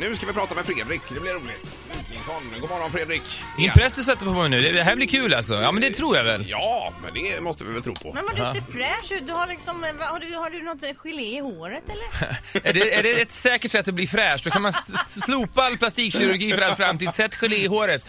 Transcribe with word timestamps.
nu 0.00 0.16
ska 0.16 0.26
vi 0.26 0.32
prata 0.32 0.54
med 0.54 0.64
Fredrik. 0.66 1.00
Det 1.14 1.20
blir 1.20 1.32
roligt. 1.32 1.66
Wikingsson. 1.98 2.54
God 2.60 2.70
morgon 2.70 2.92
Fredrik. 2.92 3.22
Impress 3.58 3.94
du 3.94 4.02
sätter 4.02 4.24
på 4.26 4.32
mig 4.32 4.48
nu. 4.48 4.72
Det 4.72 4.82
här 4.82 4.96
blir 4.96 5.06
kul 5.06 5.34
alltså. 5.34 5.54
Ja, 5.54 5.72
men 5.72 5.80
det 5.82 5.90
tror 5.90 6.16
jag 6.16 6.24
väl. 6.24 6.48
Ja, 6.50 6.92
men 7.02 7.14
det 7.14 7.40
måste 7.40 7.64
vi 7.64 7.72
väl 7.72 7.82
tro 7.82 7.94
på. 7.94 8.12
Men 8.12 8.24
vad 8.24 8.34
du 8.36 8.60
ser 8.60 8.72
fräsch 8.72 9.12
ut. 9.12 9.26
Du 9.26 9.32
har 9.32 9.46
liksom, 9.46 9.80
vad- 9.98 10.08
har 10.08 10.20
du, 10.20 10.34
har 10.34 10.50
du 10.50 10.62
något 10.62 10.96
gelé 11.04 11.36
i 11.36 11.40
håret 11.40 11.82
eller? 11.88 12.38
Är 12.68 12.72
det, 12.72 12.94
är 12.94 13.02
det 13.02 13.20
ett 13.20 13.30
säkert 13.30 13.70
sätt 13.70 13.88
att 13.88 13.94
bli 13.94 14.06
fräsch? 14.06 14.40
Då 14.44 14.50
kan 14.50 14.62
man 14.62 14.72
slopa 15.06 15.62
all 15.62 15.76
plastikkirurgi 15.78 16.52
för 16.52 16.62
all 16.62 16.76
framtid. 16.76 17.12
Sätt 17.14 17.34
gelé 17.34 17.56
i 17.56 17.66
håret. 17.66 18.06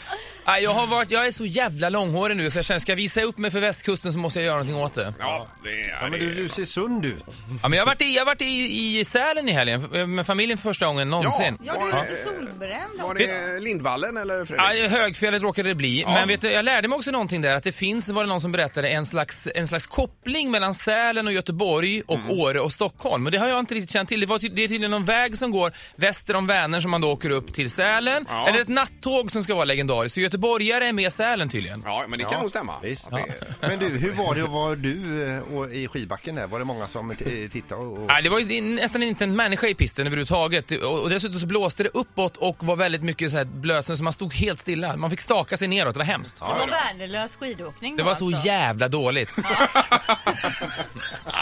Nej, 0.52 0.64
Jag, 0.64 0.74
har 0.74 0.88
varit, 0.88 1.12
jag 1.12 1.28
är 1.28 1.32
så 1.32 1.46
jävla 1.46 1.90
långhårig 1.90 2.38
nu 2.38 2.50
så 2.50 2.58
jag 2.58 2.66
känner 2.66 2.80
ska 2.80 2.92
jag 2.92 2.98
visa 2.98 3.22
upp 3.22 3.38
mig 3.38 3.52
för 3.52 3.60
västkusten 3.60 4.14
så 4.14 4.20
måste 4.20 4.40
jag 4.40 4.46
göra 4.46 4.56
någonting 4.56 4.76
åt 4.76 4.94
det. 4.94 5.14
Ja, 5.20 5.48
det 5.64 5.82
är... 5.82 5.90
Ja, 5.90 6.10
men 6.10 6.20
du, 6.20 6.36
du 6.36 6.50
ser 6.50 6.66
sund 6.66 7.06
ut. 7.06 7.24
Ja, 7.62 7.70
men 7.70 7.74
jag 7.74 7.86
har 7.86 7.86
varit 7.86 8.02
i, 8.02 8.16
jag 8.16 8.22
har 8.22 8.26
varit 8.26 8.42
i, 8.42 9.00
i 9.00 9.06
Sälen 9.06 9.50
i 9.50 9.52
helgen 9.52 9.82
med 10.16 10.28
familjen 10.28 10.58
för 10.58 10.70
första 10.70 10.86
gången 10.86 11.10
någonsin. 11.10 11.58
Ja, 11.64 11.74
du 11.74 11.98
är 11.98 12.10
lite 12.10 12.24
solbränd. 12.24 13.02
Var 13.02 13.16
det 13.16 13.60
Lindvallen 13.60 14.18
eller 14.18 14.46
Fredrik? 14.46 14.92
Ja, 14.92 14.98
högfjället 14.98 15.42
råkade 15.42 15.70
det 15.70 15.76
bli. 15.76 16.04
Men 16.06 16.28
vet 16.28 16.42
du, 16.42 16.52
jag 16.52 16.66
lärde 16.66 16.88
mig 16.88 16.96
också 16.96 17.12
någonting 17.12 17.42
där, 17.42 17.56
att 17.56 17.64
det 17.64 17.72
finns, 17.72 18.10
var 18.10 18.24
det 18.24 18.30
någon 18.30 18.42
som 18.42 18.52
berättade, 18.52 18.90
en 18.90 19.06
slags, 19.06 19.48
en 19.56 19.68
slags 19.68 19.88
koppling 19.88 20.52
mellan 20.52 20.74
Sälen 20.74 21.28
och 21.28 21.34
Göteborg 21.34 22.02
och 22.02 22.20
Åre 22.30 22.60
och 22.60 22.72
Stockholm. 22.72 23.26
Och 23.26 23.32
det 23.32 23.38
har 23.38 23.48
jag 23.48 23.60
inte 23.60 23.76
riktigt 23.76 23.92
känt 23.92 24.10
till. 24.10 24.20
Det, 24.20 24.26
var, 24.26 24.40
det 24.40 24.64
är 24.64 24.68
tydligen 24.68 24.92
någon 24.92 25.06
väg 25.06 25.38
som 25.38 25.52
går 25.52 25.72
väster 25.96 26.36
om 26.36 26.48
Vänern 26.48 26.82
som 26.82 26.92
man 26.92 27.02
då 27.02 27.12
åker 27.12 27.30
upp 27.30 27.54
till 27.54 27.72
Sälen. 27.72 28.26
Ja. 28.30 28.48
Eller 28.48 28.60
ett 28.60 28.68
nattåg 28.68 29.32
som 29.32 29.44
ska 29.44 29.56
vara 29.56 29.66
legendariskt. 29.66 30.14
Så 30.14 30.20
göteborgare 30.42 30.88
är 30.88 30.94
med 30.94 31.14
Sälen 31.14 31.50
tydligen. 31.50 31.82
Ja, 31.86 32.06
men 32.08 32.20
det 32.20 32.26
kan 32.26 32.34
Ja, 32.34 32.40
nog 32.42 32.50
stämma. 32.50 32.80
visst. 32.84 33.08
Att 33.08 33.12
det- 33.14 33.68
Men 33.68 33.80
du, 33.80 33.88
hur 33.90 34.12
var 34.12 34.36
det 34.36 34.44
att 34.44 34.50
vara 34.50 34.76
du 34.76 35.28
eh, 35.36 35.40
och 35.54 35.74
i 35.74 35.88
skidbacken 35.88 36.36
där? 36.36 36.48
Var 36.48 36.60
det 36.60 36.66
många 36.66 36.88
som 36.88 37.16
t- 37.16 37.50
tittade? 37.52 37.82
Och... 37.82 38.00
Nej, 38.08 38.24
det 38.24 38.30
var 38.30 38.40
ju 38.40 38.62
nästan 38.62 39.04
inte 39.04 39.24
en 39.24 39.36
människa 39.36 39.68
i 39.68 39.74
pisten 39.76 40.08
överhuvudtaget. 40.08 40.72
Och 40.72 41.02
och 41.02 41.10
dessutom 41.10 41.40
så 41.40 41.48
blåste 41.48 41.84
det 41.84 41.90
uppåt 41.94 42.38
och 42.38 42.64
var 42.64 42.76
väldigt 42.76 43.04
mycket 43.04 43.32
så 43.32 43.38
här 43.38 43.46
blötsnö 43.46 43.96
så 43.98 44.04
man 44.04 44.14
stod 44.14 44.34
helt 44.34 44.60
stilla. 44.60 44.98
Man 44.98 45.10
fick 45.10 45.22
staka 45.22 45.58
sig 45.58 45.68
neråt, 45.68 45.94
det 45.94 45.98
var 46.00 46.06
hemskt. 46.06 46.40
Det 46.40 46.46
var 46.46 46.68
värdelös 46.68 47.36
skidåkning 47.36 47.96
Det 47.96 48.04
då, 48.04 48.08
var 48.10 48.16
så 48.16 48.26
alltså. 48.28 48.48
jävla 48.48 48.88
dåligt. 48.88 49.32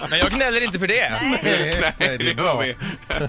Men 0.09 0.20
jag 0.20 0.31
gnäller 0.31 0.61
inte 0.61 0.80
för 0.80 0.88
det. 0.88 1.09
Nej, 2.00 2.17
det 2.17 2.23
gör 2.23 2.61
vi. 2.61 2.75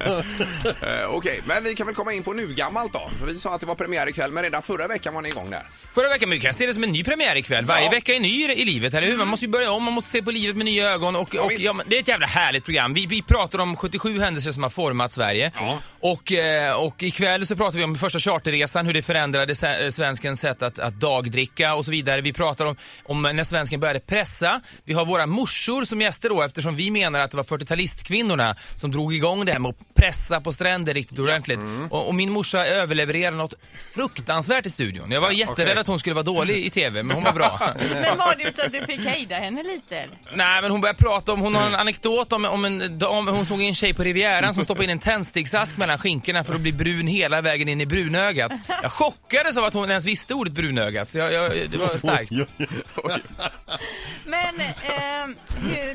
Eh, 0.83 1.11
Okej, 1.11 1.41
men 1.45 1.65
vi 1.65 1.75
kan 1.75 1.87
väl 1.87 1.95
komma 1.97 2.13
in 2.13 2.23
på 2.23 2.33
nu 2.33 2.55
gammalt 2.55 2.93
då. 2.93 3.11
Vi 3.27 3.39
sa 3.39 3.55
att 3.55 3.61
det 3.61 3.67
var 3.67 3.75
premiär 3.75 4.07
ikväll, 4.09 4.33
men 4.33 4.43
redan 4.43 4.63
förra 4.63 4.87
veckan 4.87 5.15
var 5.15 5.23
ni 5.23 5.29
igång 5.29 5.51
där. 5.51 5.63
Förra 5.95 6.09
veckan, 6.09 6.29
men 6.29 6.39
vi 6.39 6.43
kan 6.43 6.53
se 6.55 6.67
det 6.67 6.75
som 6.75 6.85
en 6.85 6.93
ny 6.93 7.05
premiär 7.05 7.37
ikväll. 7.37 7.65
Varje 7.65 7.85
Ja. 7.85 7.91
vecka 7.91 8.15
är 8.15 8.21
ny 8.21 8.45
i 8.53 8.65
livet, 8.65 8.95
eller 8.95 9.07
hur? 9.07 9.17
Man 9.17 9.29
måste 9.29 9.45
ju 9.47 9.51
börja 9.53 9.71
om, 9.73 9.83
man 9.83 9.93
måste 9.95 10.11
se 10.11 10.23
på 10.23 10.31
livet 10.31 10.57
med 10.57 10.65
nya 10.65 10.91
ögon. 10.91 11.17
Och, 11.17 11.35
Ja, 11.35 11.43
och, 11.43 11.53
ja, 11.53 11.75
det 11.87 11.97
är 11.97 12.01
ett 12.01 12.09
jävla 12.09 12.27
härligt 12.27 12.65
program. 12.65 12.95
Vi, 12.95 13.07
vi 13.07 13.23
pratar 13.23 13.59
om 13.59 13.77
77 13.77 14.21
händelser 14.21 14.53
som 14.53 14.63
har 14.63 14.71
format 14.71 15.13
Sverige. 15.13 15.53
Ja. 15.55 15.79
Och, 16.01 16.33
eh, 16.33 16.73
och 16.73 17.03
ikväll 17.03 17.47
så 17.47 17.57
pratar 17.57 17.79
vi 17.79 17.85
om 17.85 17.97
första 17.97 18.19
charterresan, 18.19 18.87
hur 18.87 18.95
det 18.95 19.03
förändrade 19.03 19.53
eh, 19.85 19.89
svenskens 19.91 20.41
sätt 20.41 20.63
att, 20.63 20.79
att 20.79 20.95
dagdricka 21.01 21.75
och 21.75 21.85
så 21.85 21.91
vidare. 21.91 22.21
Vi 22.21 22.33
pratar 22.33 22.67
om, 22.67 22.77
om 23.05 23.23
när 23.23 23.45
svensken 23.45 23.81
började 23.81 24.01
pressa. 24.01 24.61
Vi 24.85 24.95
har 24.95 25.07
våra 25.07 25.27
morsor 25.27 25.85
som 25.85 26.01
gäster 26.01 26.29
då, 26.29 26.43
eftersom 26.43 26.77
vi 26.77 26.91
menar 26.91 27.21
att 27.21 27.31
det 27.31 27.37
var 27.37 27.45
40-talistkvinnorna 27.45 28.55
som 28.75 28.91
drog 28.91 29.15
igång 29.15 29.45
det 29.45 29.53
här 29.53 29.59
med 29.59 29.69
att 29.71 29.90
pressa 30.01 30.41
på 30.41 30.53
stränder 30.53 30.95
riktigt 30.95 31.19
ordentligt. 31.19 31.61
Och, 31.91 32.09
och 32.09 32.15
min 32.15 32.31
morsa 32.31 32.67
överlevererade 32.67 33.37
något 33.37 33.55
fruktansvärt 33.95 34.67
i 34.67 34.71
studion. 34.71 35.11
Jag 35.11 35.21
var 35.21 35.31
jätterädd 35.31 35.69
okej. 35.69 35.81
att 35.81 35.87
hon 35.87 35.99
skulle 35.99 36.15
vara 36.15 36.25
dålig 36.25 36.67
i 36.67 36.71
TV, 36.71 37.03
men 37.03 37.15
hon 37.15 37.25
var 37.25 37.33
bra. 37.33 37.61
Men 37.91 38.19
var 38.19 38.35
det 38.35 38.57
så 38.57 38.63
att 38.63 38.73
du 38.73 38.87
fick 38.87 39.01
hejda 39.01 39.37
henne 39.37 39.63
lite? 39.63 40.09
Nej, 40.35 40.63
men 40.63 40.71
hon 40.71 40.81
började 40.81 40.99
prata 40.99 41.33
om, 41.33 41.41
hon 41.41 41.55
har 41.55 41.67
en 41.67 41.75
anekdot 41.75 42.33
om, 42.33 42.45
om 42.45 42.65
en 42.65 42.99
dam, 42.99 43.29
hon 43.29 43.47
såg 43.47 43.61
en 43.61 43.75
tjej 43.75 43.95
på 43.95 44.03
Rivieran 44.03 44.55
som 44.55 44.65
stoppade 44.65 44.85
in 44.85 44.91
en 44.91 44.99
tändsticksask 44.99 45.77
mellan 45.77 45.99
skinkorna 45.99 46.45
för 46.45 46.55
att 46.55 46.61
bli 46.61 46.73
brun 46.73 47.07
hela 47.07 47.41
vägen 47.41 47.69
in 47.69 47.81
i 47.81 47.87
brunögat. 47.87 48.53
Jag 48.83 48.93
chockades 48.93 49.57
av 49.57 49.65
att 49.65 49.75
hon 49.75 49.91
ens 49.91 50.07
visste 50.07 50.35
ordet 50.35 50.53
brunögat, 50.53 51.11
så 51.11 51.19
jag, 51.19 51.33
jag, 51.33 51.71
det 51.71 51.77
var 51.77 51.97
starkt. 51.97 52.33
Men 54.25 54.61
eh, 54.61 55.37
hur, 55.57 55.95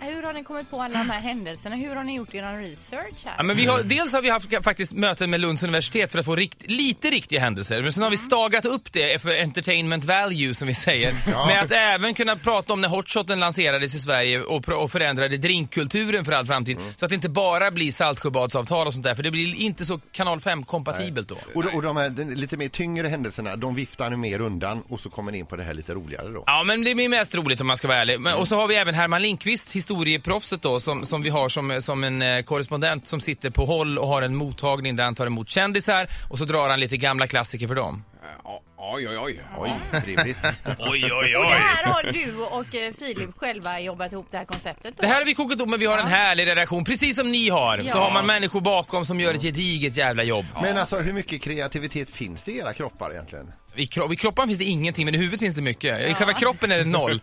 hur 0.00 0.22
har 0.22 0.32
ni 0.32 0.44
kommit 0.44 0.70
på 0.70 0.82
alla 0.82 0.98
de 0.98 1.10
här 1.10 1.20
händelserna? 1.20 1.76
Hur 1.76 1.96
har 1.96 2.04
ni 2.04 2.16
gjort 2.16 2.34
er 2.34 2.60
research 2.60 3.24
här? 3.24 3.34
Ja, 3.36 3.42
men 3.46 3.56
vi 3.56 3.66
har, 3.66 3.82
dels 3.82 4.12
har 4.12 4.22
vi 4.22 4.30
haft 4.30 4.64
faktiskt 4.64 4.92
möten 4.92 5.30
med 5.30 5.40
Lunds 5.40 5.62
universitet 5.62 6.12
för 6.12 6.18
att 6.18 6.24
få 6.24 6.36
rikt, 6.36 6.70
lite 6.70 7.10
riktiga 7.10 7.40
händelser, 7.40 7.82
men 7.82 7.92
sen 7.92 8.02
har 8.02 8.10
vi 8.10 8.16
stagat 8.16 8.64
upp 8.64 8.92
det 8.92 9.22
för 9.22 9.40
entertainment 9.40 10.04
value 10.04 10.54
som 10.54 10.68
vi 10.68 10.74
säger. 10.74 11.12
Med 11.46 11.62
att 11.62 11.70
även 11.70 12.14
kunna 12.14 12.36
prata 12.36 12.72
om 12.72 12.80
när 12.80 12.88
hotshoten 12.88 13.40
lanserades 13.40 13.94
i 13.94 13.98
Sverige 13.98 14.40
och, 14.40 14.68
och 14.68 14.92
förändrade 14.92 15.36
drinkkulturen 15.36 16.24
för 16.24 16.32
all 16.32 16.46
framtid. 16.46 16.78
Så 16.96 17.04
att 17.04 17.08
det 17.08 17.14
inte 17.14 17.28
bara 17.28 17.70
blir 17.70 17.92
Saltsjöbadsavtal 17.92 18.86
och 18.86 18.92
sånt 18.92 19.04
där, 19.04 19.14
för 19.14 19.22
det 19.22 19.30
blir 19.30 19.54
inte 19.54 19.84
så 19.84 20.00
kanal 20.12 20.38
5-kompatibelt 20.38 21.28
då. 21.28 21.36
Och, 21.54 21.74
och 21.74 21.82
de 21.82 21.96
här 21.96 22.34
lite 22.34 22.56
mer 22.56 22.68
tyngre 22.68 23.08
händelserna, 23.08 23.56
de 23.56 23.74
viftar 23.74 24.10
ni 24.10 24.16
mer 24.16 24.40
undan 24.40 24.82
och 24.88 25.00
så 25.00 25.10
kommer 25.10 25.32
ni 25.32 25.38
in 25.38 25.46
på 25.46 25.56
det 25.56 25.62
här 25.62 25.74
lite 25.74 25.94
roligare 25.94 26.28
då. 26.28 26.44
Ja, 26.46 26.62
men 26.66 26.84
det 26.84 26.94
blir 26.94 27.08
mest 27.08 27.34
roligt 27.34 27.60
om 27.60 27.66
man 27.66 27.76
ska 27.76 27.88
vara 27.88 27.98
ärlig. 27.98 28.20
Men, 28.20 28.34
och 28.34 28.48
så 28.48 28.56
har 28.56 28.68
vi 28.68 28.74
även 28.74 28.94
Herman 28.94 29.22
Lindqvist, 29.22 29.72
historieproffset 29.72 30.62
då, 30.62 30.80
som, 30.80 31.06
som 31.06 31.22
vi 31.22 31.30
har 31.30 31.48
som, 31.48 31.82
som 31.82 32.04
en 32.04 32.22
eh, 32.22 32.42
korrespondent 32.42 33.06
som 33.06 33.20
sitter 33.20 33.35
på 33.50 33.64
håll 33.64 33.98
och 33.98 34.08
har 34.08 34.22
en 34.22 34.36
mottagning 34.36 34.96
där 34.96 35.04
han 35.04 35.14
tar 35.14 35.26
emot 35.26 35.48
kändisar 35.48 36.08
och 36.30 36.38
så 36.38 36.44
drar 36.44 36.68
han 36.70 36.80
lite 36.80 36.96
gamla 36.96 37.26
klassiker 37.26 37.68
för 37.68 37.74
dem. 37.74 38.04
Ja, 38.44 38.62
Oj, 38.78 39.08
oj, 39.08 39.18
oj. 39.18 39.40
Oj, 39.58 40.00
trevligt. 40.02 40.36
Oj, 40.78 41.10
oj, 41.12 41.36
Och 41.36 41.42
det 41.44 41.48
här 41.54 41.84
har 41.92 42.12
du 42.12 42.36
och 42.36 42.74
eh, 42.74 42.92
Filip 42.98 43.30
själva 43.38 43.80
jobbat 43.80 44.12
ihop 44.12 44.26
det 44.30 44.38
här 44.38 44.44
konceptet 44.44 44.94
då? 44.96 45.00
Det 45.02 45.06
här 45.06 45.14
har 45.18 45.24
vi 45.24 45.34
kokat 45.34 45.60
upp 45.60 45.68
men 45.68 45.80
vi 45.80 45.86
har 45.86 45.98
en 45.98 46.06
härlig 46.06 46.46
redaktion, 46.46 46.84
precis 46.84 47.16
som 47.16 47.30
ni 47.30 47.48
har. 47.48 47.78
Så 47.78 47.84
Ja. 47.86 47.98
har 48.04 48.10
man 48.12 48.26
människor 48.26 48.60
bakom 48.60 49.06
som 49.06 49.20
gör 49.20 49.34
ett 49.34 49.42
gediget 49.42 49.96
jävla 49.96 50.22
jobb. 50.22 50.46
Men 50.62 50.78
alltså 50.78 50.98
hur 50.98 51.12
mycket 51.12 51.42
kreativitet 51.42 52.10
finns 52.10 52.42
det 52.42 52.52
i 52.52 52.58
era 52.58 52.72
kroppar 52.74 53.10
egentligen? 53.12 53.52
I, 53.76 53.86
kro 53.86 54.12
I 54.12 54.16
kroppen 54.16 54.48
finns 54.48 54.58
det 54.58 54.64
ingenting, 54.64 55.04
men 55.04 55.14
i 55.14 55.18
huvudet 55.18 55.40
finns 55.40 55.54
det 55.54 55.62
mycket. 55.62 56.10
I 56.10 56.14
själva 56.14 56.32
kroppen 56.32 56.72
är 56.72 56.78
det 56.78 56.84
noll. 56.84 57.20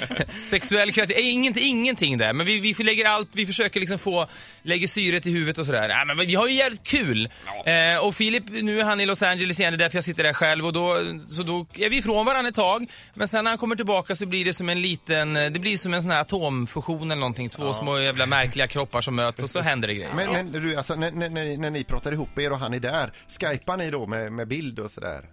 Sexuell 0.44 0.92
kreativitet, 0.92 1.24
ingenting, 1.24 1.64
ingenting 1.64 2.18
där. 2.18 2.32
Men 2.32 2.46
vi, 2.46 2.60
vi 2.60 2.84
lägger 2.84 3.04
allt, 3.06 3.28
vi 3.34 3.46
försöker 3.46 3.80
liksom 3.80 3.98
få, 3.98 4.26
lägger 4.62 4.88
syret 4.88 5.26
i 5.26 5.30
huvudet 5.30 5.58
och 5.58 5.66
sådär. 5.66 5.88
Nej, 5.88 6.16
men 6.16 6.26
vi 6.26 6.34
har 6.34 6.48
ju 6.48 6.54
jävligt 6.54 6.84
kul. 6.84 7.28
Eh, 7.66 8.06
och 8.06 8.14
Filip, 8.14 8.44
nu 8.48 8.80
är 8.80 8.84
han 8.84 9.00
i 9.00 9.06
Los 9.06 9.22
Angeles 9.22 9.60
igen, 9.60 9.72
det 9.72 9.76
är 9.76 9.78
därför 9.78 9.96
jag 9.96 10.04
sitter 10.04 10.22
där 10.22 10.32
själv. 10.32 10.66
Och 10.66 10.72
då, 10.72 10.98
så 11.26 11.42
då 11.42 11.66
är 11.74 11.90
vi 11.90 11.96
ifrån 11.96 12.26
varandra 12.26 12.48
ett 12.48 12.54
tag. 12.54 12.86
Men 13.14 13.28
sen 13.28 13.44
när 13.44 13.50
han 13.50 13.58
kommer 13.58 13.76
tillbaka 13.76 14.16
så 14.16 14.26
blir 14.26 14.44
det 14.44 14.54
som 14.54 14.68
en 14.68 14.82
liten, 14.82 15.34
det 15.34 15.60
blir 15.60 15.76
som 15.76 15.94
en 15.94 16.02
sån 16.02 16.10
här 16.10 16.20
atomfusion 16.20 17.10
eller 17.10 17.20
någonting. 17.20 17.48
Två 17.48 17.72
små 17.72 17.98
jävla 17.98 18.26
märkliga 18.26 18.66
kroppar 18.66 19.00
som 19.00 19.14
möts 19.14 19.42
och 19.42 19.50
så 19.50 19.60
händer 19.60 19.88
det 19.88 19.94
grejer. 19.94 20.12
Men, 20.16 20.32
men 20.32 20.52
du, 20.52 20.76
alltså, 20.76 20.94
när, 20.94 21.10
när, 21.10 21.28
när, 21.28 21.56
när 21.56 21.70
ni 21.70 21.84
pratar 21.84 22.12
ihop 22.12 22.38
er 22.38 22.52
och 22.52 22.58
han 22.58 22.74
är 22.74 22.80
där, 22.80 23.12
skypar 23.40 23.76
ni 23.76 23.90
då 23.90 24.06
med, 24.06 24.32
med 24.32 24.48
bild 24.48 24.78
och 24.78 24.90
sådär? 24.90 25.24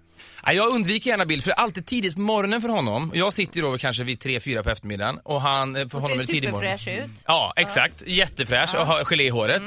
Ja, 0.45 0.60
jag 0.61 0.75
undviker 0.75 1.09
gärna 1.09 1.25
bild, 1.25 1.43
för 1.43 1.49
det 1.51 1.55
är 1.55 1.59
alltid 1.63 1.85
tidigt 1.85 2.15
på 2.15 2.21
morgonen 2.21 2.61
för 2.61 2.69
honom. 2.69 3.11
Jag 3.15 3.33
sitter 3.33 3.61
då 3.61 3.77
kanske 3.77 4.03
vid 4.03 4.19
3-4 4.19 4.63
på 4.63 4.69
eftermiddagen 4.69 5.19
och 5.23 5.41
han, 5.41 5.75
eh, 5.75 5.87
för 5.87 5.95
Och 5.97 6.01
honom 6.01 6.19
är 6.19 6.23
ser 6.23 6.27
det 6.27 6.33
tidig 6.33 6.51
morgon. 6.51 6.77
superfräsch 6.79 7.03
ut. 7.05 7.11
Ja, 7.25 7.53
exakt. 7.55 8.03
Jättefräsch 8.07 8.75
och 8.75 8.87
har 8.87 9.03
gelé 9.03 9.23
i 9.23 9.29
håret. 9.29 9.61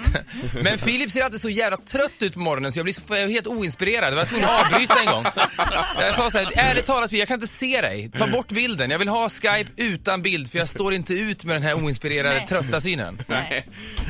Men 0.63 0.79
Filip 0.79 1.11
ser 1.11 1.23
alltid 1.23 1.41
så 1.41 1.49
jävla 1.51 1.77
trött 1.77 2.11
ut 2.21 2.35
på 2.35 2.41
morgonen 2.41 2.73
så 2.73 2.79
jag 2.79 2.85
blir 2.85 2.95
så, 2.95 3.01
jag 3.09 3.19
är 3.19 3.29
helt 3.29 3.47
oinspirerad. 3.47 4.13
Jag 4.13 4.17
var 4.17 4.25
tvungen 4.25 4.49
att 4.49 4.65
avbryta 4.73 5.01
en 5.01 5.07
gång. 5.07 5.25
Jag 6.01 6.15
sa 6.15 6.31
så 6.31 6.39
här, 6.39 6.53
ärligt 6.57 6.87
talat, 6.87 7.13
jag 7.13 7.29
kan 7.29 7.35
inte 7.35 7.47
se 7.47 7.81
dig. 7.81 8.11
Ta 8.19 8.27
bort 8.27 8.49
bilden. 8.49 8.91
Jag 8.91 8.99
vill 8.99 9.09
ha 9.09 9.29
Skype 9.29 9.71
utan 9.77 10.23
bild 10.23 10.51
för 10.51 10.59
jag 10.59 10.69
står 10.69 10.95
inte 10.95 11.15
ut 11.15 11.45
med 11.45 11.57
den 11.57 11.63
här 11.63 11.75
oinspirerade, 11.75 12.35
Nej. 12.35 12.47
trötta 12.49 12.81
synen. 12.81 13.23
Nej. 13.27 13.67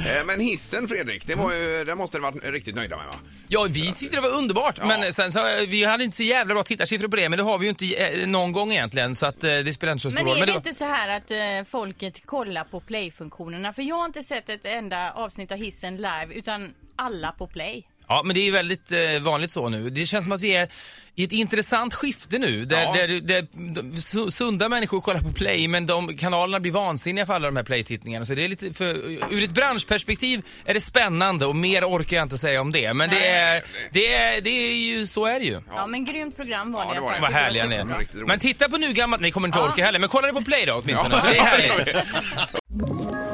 Eh, 0.06 0.24
Men 0.26 0.40
hissen 0.40 0.88
Fredrik, 0.88 1.26
det 1.26 1.34
var 1.34 1.52
ju, 1.52 1.84
den 1.84 1.98
måste 1.98 2.16
du 2.16 2.22
varit 2.22 2.44
riktigt 2.44 2.74
nöjda 2.74 2.96
med 2.96 3.06
va? 3.06 3.14
Ja, 3.48 3.66
vi 3.70 3.92
tyckte 3.92 4.16
det 4.16 4.20
var 4.22 4.34
underbart, 4.38 4.78
men 4.84 5.12
sen 5.12 5.32
så, 5.32 5.40
vi 5.68 5.84
hade 5.84 6.04
inte 6.04 6.16
så 6.16 6.22
jävla 6.22 6.54
bra 6.54 6.62
tittarsiffror 6.74 7.08
på 7.08 7.16
det, 7.16 7.28
men 7.28 7.36
det 7.36 7.42
har 7.42 7.58
vi 7.58 7.64
ju 7.66 7.70
inte 7.70 7.94
eh, 7.94 8.26
någon 8.28 8.52
gång 8.52 8.72
egentligen, 8.72 9.14
så 9.14 9.26
att 9.26 9.44
eh, 9.44 9.50
det 9.58 9.72
spelar 9.72 9.92
inte 9.92 10.02
så 10.02 10.10
stor 10.10 10.24
Men 10.24 10.32
roll. 10.32 10.42
är 10.42 10.46
det 10.46 10.52
var- 10.52 10.56
inte 10.58 10.74
så 10.74 10.84
här 10.84 11.08
att 11.08 11.30
eh, 11.30 11.70
folket 11.70 12.26
kollar 12.26 12.64
på 12.64 12.80
play-funktionerna? 12.80 13.72
För 13.72 13.82
jag 13.82 13.96
har 13.96 14.04
inte 14.06 14.22
sett 14.22 14.48
ett 14.48 14.64
enda 14.64 15.12
avsnitt 15.12 15.52
av 15.52 15.58
hissen 15.58 15.96
live, 15.96 16.28
utan 16.34 16.74
alla 16.96 17.32
på 17.32 17.46
play. 17.46 17.88
Ja, 18.08 18.22
men 18.24 18.34
det 18.34 18.40
är 18.40 18.44
ju 18.44 18.50
väldigt 18.50 18.92
eh, 18.92 18.98
vanligt 19.22 19.50
så 19.50 19.68
nu. 19.68 19.90
Det 19.90 20.06
känns 20.06 20.24
som 20.24 20.32
att 20.32 20.40
vi 20.40 20.54
är 20.56 20.68
i 21.16 21.24
ett 21.24 21.32
intressant 21.32 21.94
skifte 21.94 22.38
nu, 22.38 22.64
där, 22.64 22.82
Ja. 22.82 22.92
där, 22.92 23.08
där 23.20 23.46
de, 23.52 23.82
su- 23.96 24.30
sunda 24.30 24.68
människor 24.68 25.00
kollar 25.00 25.20
på 25.20 25.32
play, 25.32 25.68
men 25.68 25.86
de 25.86 26.16
kanalerna 26.16 26.60
blir 26.60 26.72
vansinniga 26.72 27.26
för 27.26 27.34
alla 27.34 27.46
de 27.48 27.56
här 27.56 27.62
play-tittningarna. 27.64 28.26
Så 28.26 28.34
det 28.34 28.44
är 28.44 28.48
lite, 28.48 28.72
för, 28.72 28.94
ur 29.34 29.42
ett 29.44 29.50
branschperspektiv 29.50 30.42
är 30.64 30.74
det 30.74 30.80
spännande 30.80 31.46
och 31.46 31.56
mer 31.56 31.84
orkar 31.84 32.16
jag 32.16 32.24
inte 32.24 32.38
säga 32.38 32.60
om 32.60 32.72
det. 32.72 32.94
Men 32.94 33.10
det 33.10 33.26
är, 33.28 33.62
det 33.92 34.12
är, 34.14 34.40
det 34.40 34.50
är 34.50 34.74
ju, 34.74 35.06
så 35.06 35.26
är 35.26 35.38
det 35.40 35.44
ju. 35.46 35.60
Ja, 35.74 35.86
men 35.86 36.04
grymt 36.04 36.36
program 36.36 36.72
var 36.72 36.84
Ja, 36.84 36.94
det. 36.94 37.00
var 37.00 37.10
i 37.12 37.14
det. 37.14 37.20
fall. 37.20 37.32
Vad 37.32 37.42
härliga 37.42 37.66
ni 37.66 37.78
var 37.78 37.98
riktigt 37.98 38.14
är. 38.14 38.18
roligt. 38.18 38.28
Men 38.28 38.38
titta 38.38 38.68
på 38.68 38.76
nu 38.76 38.92
gammalt, 38.92 39.22
ni 39.22 39.30
kommer 39.30 39.48
inte 39.48 39.58
orka 39.60 39.84
heller, 39.84 39.98
men 39.98 40.08
kolla 40.08 40.26
det 40.26 40.32
på 40.32 40.42
play 40.42 40.66
då 40.66 40.74
åtminstone. 40.84 41.14
Ja. 41.24 41.30
Det 41.30 41.36
är 41.38 41.42
härligt. 41.42 43.33